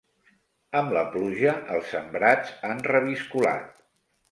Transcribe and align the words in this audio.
Amb 0.79 0.95
la 0.97 1.03
pluja, 1.17 1.53
els 1.77 1.93
sembrats 1.95 2.57
han 2.71 2.83
reviscolat. 2.91 3.73